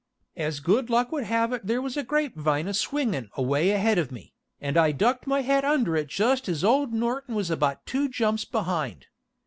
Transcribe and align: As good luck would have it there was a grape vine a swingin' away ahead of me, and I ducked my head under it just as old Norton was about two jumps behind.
As 0.35 0.61
good 0.61 0.89
luck 0.89 1.11
would 1.11 1.25
have 1.25 1.53
it 1.53 1.67
there 1.67 1.79
was 1.79 1.95
a 1.95 2.01
grape 2.01 2.35
vine 2.35 2.67
a 2.67 2.73
swingin' 2.73 3.29
away 3.37 3.69
ahead 3.69 3.99
of 3.99 4.11
me, 4.11 4.33
and 4.59 4.75
I 4.75 4.91
ducked 4.91 5.27
my 5.27 5.41
head 5.41 5.63
under 5.63 5.95
it 5.95 6.07
just 6.07 6.49
as 6.49 6.63
old 6.63 6.91
Norton 6.91 7.35
was 7.35 7.51
about 7.51 7.85
two 7.85 8.09
jumps 8.09 8.43
behind. 8.43 9.05